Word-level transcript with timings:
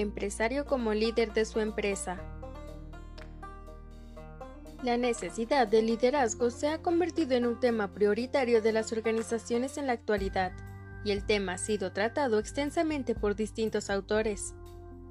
Empresario 0.00 0.66
como 0.66 0.94
líder 0.94 1.32
de 1.32 1.44
su 1.44 1.60
empresa. 1.60 2.20
La 4.82 4.96
necesidad 4.96 5.66
de 5.66 5.82
liderazgo 5.82 6.50
se 6.50 6.68
ha 6.68 6.78
convertido 6.80 7.34
en 7.34 7.46
un 7.46 7.58
tema 7.58 7.92
prioritario 7.92 8.62
de 8.62 8.72
las 8.72 8.92
organizaciones 8.92 9.76
en 9.76 9.88
la 9.88 9.94
actualidad, 9.94 10.52
y 11.04 11.10
el 11.10 11.26
tema 11.26 11.54
ha 11.54 11.58
sido 11.58 11.92
tratado 11.92 12.38
extensamente 12.38 13.16
por 13.16 13.34
distintos 13.34 13.90
autores. 13.90 14.54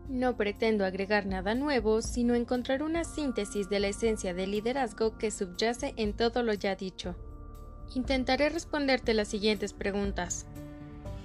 No 0.08 0.38
pretendo 0.38 0.86
agregar 0.86 1.26
nada 1.26 1.54
nuevo, 1.54 2.02
sino 2.02 2.34
encontrar 2.34 2.82
una 2.82 3.04
síntesis 3.04 3.70
de 3.70 3.82
la 3.82 3.90
esencia 3.90 4.34
del 4.34 4.52
liderazgo 4.52 5.18
que 5.18 5.32
subyace 5.32 5.94
en 5.98 6.14
todo 6.14 6.44
lo 6.44 6.54
ya 6.54 6.76
dicho. 6.76 7.16
Intentaré 7.94 8.48
responderte 8.48 9.14
las 9.14 9.28
siguientes 9.28 9.74
preguntas. 9.74 10.46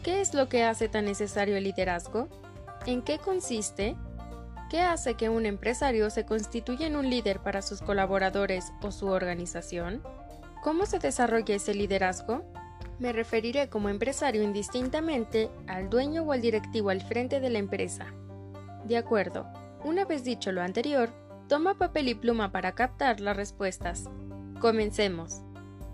¿Qué 0.02 0.20
es 0.20 0.34
lo 0.34 0.48
que 0.48 0.64
hace 0.64 0.88
tan 0.88 1.04
necesario 1.04 1.56
el 1.56 1.62
liderazgo? 1.62 2.28
¿En 2.86 3.02
qué 3.02 3.18
consiste? 3.18 3.96
¿Qué 4.68 4.80
hace 4.80 5.14
que 5.14 5.28
un 5.28 5.46
empresario 5.46 6.10
se 6.10 6.27
constituya 6.27 6.86
en 6.86 6.96
un 6.96 7.08
líder 7.08 7.38
para 7.38 7.62
sus 7.62 7.80
colaboradores 7.80 8.72
o 8.82 8.91
su 8.91 9.06
organización? 9.06 10.02
¿Cómo 10.64 10.86
se 10.86 10.98
desarrolla 10.98 11.55
ese 11.55 11.74
liderazgo? 11.74 12.42
Me 12.98 13.12
referiré 13.12 13.68
como 13.68 13.88
empresario 13.88 14.42
indistintamente 14.42 15.48
al 15.68 15.91
dueño 15.91 16.22
o 16.22 16.32
al 16.32 16.41
directivo 16.41 16.91
al 16.91 17.02
frente 17.02 17.38
de 17.38 17.50
la 17.50 17.58
empresa. 17.58 18.06
De 18.84 18.96
acuerdo, 18.96 19.46
una 19.84 20.05
vez 20.05 20.24
dicho 20.24 20.50
lo 20.50 20.62
anterior, 20.62 21.10
toma 21.48 21.78
papel 21.78 22.08
y 22.08 22.14
pluma 22.14 22.50
para 22.50 22.72
captar 22.72 23.20
las 23.20 23.36
respuestas. 23.36 24.08
Comencemos. 24.60 25.42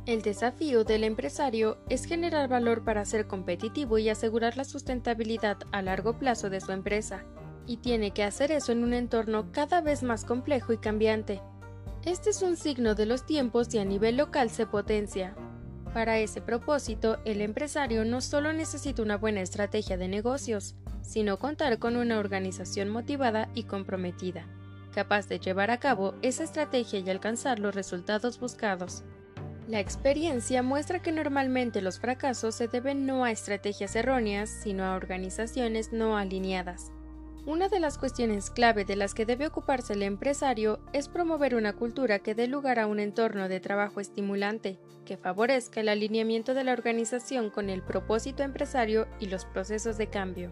El 0.09 0.23
desafío 0.23 0.85
del 0.85 1.05
empresario 1.05 1.77
es 1.91 2.07
generar 2.07 2.49
valor 2.49 2.83
para 2.83 3.05
ser 3.05 3.27
competitivo 3.27 3.99
y 3.99 4.09
asegurar 4.09 4.57
la 4.57 4.65
sustentabilidad 4.65 5.59
a 5.71 5.83
largo 5.83 6.19
plazo 6.19 6.49
de 6.49 6.63
su 6.63 6.73
empresa, 6.73 7.25
y 7.67 7.77
tiene 7.77 8.13
que 8.13 8.25
hacer 8.25 8.51
eso 8.51 8.73
en 8.73 8.85
un 8.85 8.95
entorno 8.95 9.53
cada 9.53 9.83
vez 9.83 10.03
más 10.03 10.25
complejo 10.25 10.73
y 10.73 10.79
cambiante. 10.79 11.43
Este 12.07 12.31
es 12.31 12.41
un 12.41 12.57
signo 12.57 12.95
de 12.95 13.05
los 13.05 13.27
tiempos 13.27 13.75
y 13.75 13.81
a 13.81 13.85
nivel 13.85 14.17
local 14.17 14.49
se 14.49 14.65
potencia. 14.65 15.35
Para 15.93 16.19
ese 16.19 16.41
propósito, 16.41 17.19
el 17.27 17.43
empresario 17.43 18.07
no 18.07 18.23
solo 18.23 18.55
necesita 18.55 19.03
una 19.03 19.19
buena 19.19 19.43
estrategia 19.43 19.99
de 19.99 20.09
negocios, 20.09 20.75
sino 21.03 21.39
contar 21.39 21.79
con 21.79 21.97
una 21.97 22.19
organización 22.19 22.89
motivada 22.89 23.51
y 23.55 23.65
comprometida, 23.65 24.47
capaz 24.95 25.29
de 25.29 25.39
llevar 25.39 25.71
a 25.71 25.81
cabo 25.81 26.15
esa 26.23 26.45
estrategia 26.45 26.99
y 26.99 27.11
alcanzar 27.11 27.59
los 27.59 27.75
resultados 27.75 28.41
buscados. 28.41 29.05
La 29.69 29.81
experiencia 29.81 30.63
muestra 30.63 31.03
que 31.03 31.13
normalmente 31.13 31.83
los 31.83 32.01
fracasos 32.01 32.55
se 32.55 32.69
deben 32.69 33.05
no 33.05 33.25
a 33.25 33.31
estrategias 33.31 33.95
erróneas, 33.97 34.49
sino 34.49 34.83
a 34.83 34.97
organizaciones 34.97 35.93
no 35.93 36.17
alineadas. 36.17 36.91
Una 37.45 37.69
de 37.69 37.79
las 37.79 37.99
cuestiones 37.99 38.49
clave 38.49 38.87
de 38.87 38.97
las 38.97 39.13
que 39.13 39.27
debe 39.27 39.47
ocuparse 39.47 39.93
el 39.93 40.05
empresario 40.05 40.81
es 40.95 41.11
promover 41.11 41.55
una 41.55 41.75
cultura 41.75 42.19
que 42.19 42.35
dé 42.35 42.47
lugar 42.47 42.79
a 42.79 42.87
un 42.87 42.99
entorno 42.99 43.47
de 43.51 43.61
trabajo 43.61 44.01
estimulante, 44.01 44.79
que 45.05 45.19
favorezca 45.19 45.81
el 45.81 45.91
alineamiento 45.91 46.55
de 46.55 46.65
la 46.65 46.73
organización 46.73 47.51
con 47.51 47.69
el 47.69 47.83
propósito 47.83 48.43
empresario 48.43 49.07
y 49.21 49.27
los 49.27 49.45
procesos 49.45 49.99
de 49.99 50.07
cambio. 50.07 50.51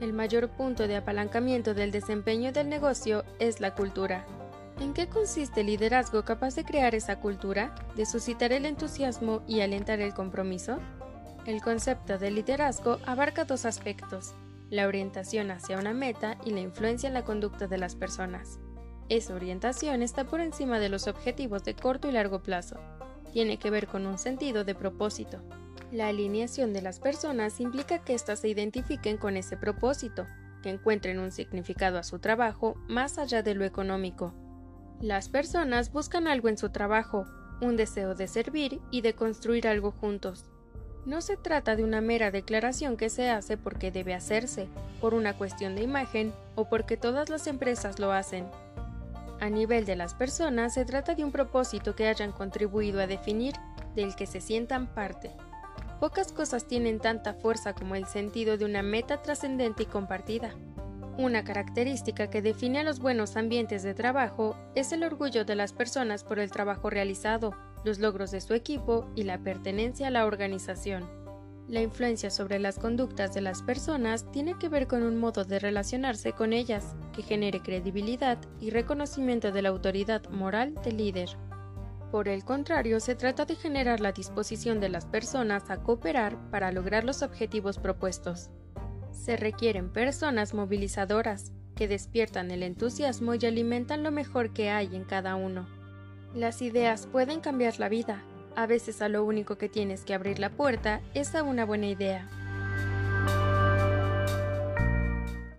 El 0.00 0.12
mayor 0.12 0.48
punto 0.48 0.88
de 0.88 0.96
apalancamiento 0.96 1.74
del 1.74 1.92
desempeño 1.92 2.50
del 2.50 2.68
negocio 2.68 3.24
es 3.38 3.60
la 3.60 3.76
cultura, 3.76 4.26
¿En 4.80 4.94
qué 4.94 5.08
consiste 5.08 5.62
el 5.62 5.66
liderazgo 5.66 6.24
capaz 6.24 6.54
de 6.54 6.64
crear 6.64 6.94
esa 6.94 7.18
cultura, 7.18 7.74
de 7.96 8.06
suscitar 8.06 8.52
el 8.52 8.64
entusiasmo 8.64 9.42
y 9.48 9.60
alentar 9.60 10.00
el 10.00 10.14
compromiso? 10.14 10.78
El 11.46 11.60
concepto 11.62 12.16
de 12.16 12.30
liderazgo 12.30 12.98
abarca 13.04 13.44
dos 13.44 13.64
aspectos, 13.64 14.34
la 14.70 14.86
orientación 14.86 15.50
hacia 15.50 15.78
una 15.78 15.94
meta 15.94 16.38
y 16.44 16.50
la 16.50 16.60
influencia 16.60 17.08
en 17.08 17.14
la 17.14 17.24
conducta 17.24 17.66
de 17.66 17.78
las 17.78 17.96
personas. 17.96 18.60
Esa 19.08 19.34
orientación 19.34 20.02
está 20.02 20.24
por 20.24 20.40
encima 20.40 20.78
de 20.78 20.90
los 20.90 21.08
objetivos 21.08 21.64
de 21.64 21.74
corto 21.74 22.08
y 22.08 22.12
largo 22.12 22.44
plazo. 22.44 22.76
Tiene 23.32 23.58
que 23.58 23.70
ver 23.70 23.88
con 23.88 24.06
un 24.06 24.16
sentido 24.16 24.64
de 24.64 24.76
propósito. 24.76 25.42
La 25.90 26.06
alineación 26.06 26.72
de 26.72 26.82
las 26.82 27.00
personas 27.00 27.58
implica 27.58 27.98
que 28.04 28.14
éstas 28.14 28.40
se 28.40 28.48
identifiquen 28.48 29.16
con 29.16 29.36
ese 29.36 29.56
propósito, 29.56 30.26
que 30.62 30.70
encuentren 30.70 31.18
un 31.18 31.32
significado 31.32 31.98
a 31.98 32.04
su 32.04 32.20
trabajo 32.20 32.74
más 32.86 33.18
allá 33.18 33.42
de 33.42 33.54
lo 33.54 33.64
económico, 33.64 34.34
las 35.00 35.28
personas 35.28 35.92
buscan 35.92 36.26
algo 36.26 36.48
en 36.48 36.58
su 36.58 36.70
trabajo, 36.70 37.26
un 37.60 37.76
deseo 37.76 38.14
de 38.14 38.26
servir 38.26 38.80
y 38.90 39.00
de 39.00 39.14
construir 39.14 39.68
algo 39.68 39.92
juntos. 39.92 40.44
No 41.06 41.20
se 41.20 41.36
trata 41.36 41.76
de 41.76 41.84
una 41.84 42.00
mera 42.00 42.30
declaración 42.30 42.96
que 42.96 43.08
se 43.08 43.30
hace 43.30 43.56
porque 43.56 43.92
debe 43.92 44.12
hacerse, 44.12 44.68
por 45.00 45.14
una 45.14 45.36
cuestión 45.36 45.76
de 45.76 45.82
imagen 45.82 46.32
o 46.56 46.68
porque 46.68 46.96
todas 46.96 47.30
las 47.30 47.46
empresas 47.46 47.98
lo 48.00 48.12
hacen. 48.12 48.46
A 49.40 49.48
nivel 49.48 49.86
de 49.86 49.94
las 49.94 50.14
personas 50.14 50.74
se 50.74 50.84
trata 50.84 51.14
de 51.14 51.24
un 51.24 51.30
propósito 51.30 51.94
que 51.94 52.08
hayan 52.08 52.32
contribuido 52.32 53.00
a 53.00 53.06
definir, 53.06 53.54
del 53.94 54.16
que 54.16 54.26
se 54.26 54.40
sientan 54.40 54.88
parte. 54.88 55.30
Pocas 56.00 56.32
cosas 56.32 56.66
tienen 56.66 56.98
tanta 56.98 57.34
fuerza 57.34 57.72
como 57.72 57.94
el 57.94 58.06
sentido 58.06 58.56
de 58.56 58.64
una 58.64 58.82
meta 58.82 59.22
trascendente 59.22 59.84
y 59.84 59.86
compartida. 59.86 60.54
Una 61.18 61.42
característica 61.42 62.30
que 62.30 62.42
define 62.42 62.78
a 62.78 62.84
los 62.84 63.00
buenos 63.00 63.36
ambientes 63.36 63.82
de 63.82 63.92
trabajo 63.92 64.56
es 64.76 64.92
el 64.92 65.02
orgullo 65.02 65.44
de 65.44 65.56
las 65.56 65.72
personas 65.72 66.22
por 66.22 66.38
el 66.38 66.52
trabajo 66.52 66.90
realizado, 66.90 67.56
los 67.84 67.98
logros 67.98 68.30
de 68.30 68.40
su 68.40 68.54
equipo 68.54 69.10
y 69.16 69.24
la 69.24 69.38
pertenencia 69.38 70.06
a 70.06 70.10
la 70.10 70.26
organización. 70.26 71.10
La 71.66 71.80
influencia 71.80 72.30
sobre 72.30 72.60
las 72.60 72.78
conductas 72.78 73.34
de 73.34 73.40
las 73.40 73.62
personas 73.62 74.30
tiene 74.30 74.56
que 74.60 74.68
ver 74.68 74.86
con 74.86 75.02
un 75.02 75.16
modo 75.16 75.44
de 75.44 75.58
relacionarse 75.58 76.34
con 76.34 76.52
ellas 76.52 76.94
que 77.12 77.22
genere 77.22 77.62
credibilidad 77.62 78.38
y 78.60 78.70
reconocimiento 78.70 79.50
de 79.50 79.62
la 79.62 79.70
autoridad 79.70 80.22
moral 80.30 80.76
del 80.84 80.98
líder. 80.98 81.30
Por 82.12 82.28
el 82.28 82.44
contrario, 82.44 83.00
se 83.00 83.16
trata 83.16 83.44
de 83.44 83.56
generar 83.56 83.98
la 83.98 84.12
disposición 84.12 84.78
de 84.78 84.88
las 84.88 85.04
personas 85.06 85.68
a 85.68 85.78
cooperar 85.78 86.38
para 86.52 86.70
lograr 86.70 87.02
los 87.02 87.22
objetivos 87.22 87.76
propuestos. 87.78 88.50
Se 89.12 89.36
requieren 89.36 89.90
personas 89.90 90.54
movilizadoras, 90.54 91.52
que 91.74 91.88
despiertan 91.88 92.50
el 92.50 92.62
entusiasmo 92.62 93.34
y 93.34 93.46
alimentan 93.46 94.02
lo 94.02 94.10
mejor 94.10 94.52
que 94.52 94.70
hay 94.70 94.96
en 94.96 95.04
cada 95.04 95.36
uno. 95.36 95.68
Las 96.34 96.60
ideas 96.60 97.06
pueden 97.06 97.40
cambiar 97.40 97.78
la 97.78 97.88
vida. 97.88 98.22
A 98.56 98.66
veces 98.66 99.00
a 99.00 99.08
lo 99.08 99.24
único 99.24 99.56
que 99.56 99.68
tienes 99.68 100.04
que 100.04 100.14
abrir 100.14 100.40
la 100.40 100.50
puerta 100.50 101.00
es 101.14 101.34
a 101.34 101.42
una 101.44 101.64
buena 101.64 101.86
idea. 101.86 102.28